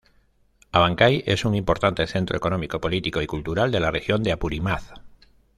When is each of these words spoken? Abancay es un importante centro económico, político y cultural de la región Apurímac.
Abancay 0.71 1.23
es 1.27 1.45
un 1.45 1.53
importante 1.53 2.07
centro 2.07 2.35
económico, 2.35 2.81
político 2.81 3.21
y 3.21 3.27
cultural 3.27 3.69
de 3.69 3.79
la 3.79 3.91
región 3.91 4.27
Apurímac. 4.31 4.99